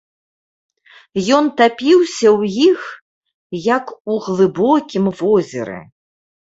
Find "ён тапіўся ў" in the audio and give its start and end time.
1.39-2.73